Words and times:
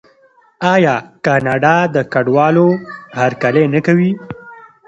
آیا 0.73 0.95
کاناډا 1.25 1.75
د 1.95 1.97
کډوالو 2.13 2.67
هرکلی 3.19 3.65
نه 3.73 3.79
کوي؟ 3.85 4.11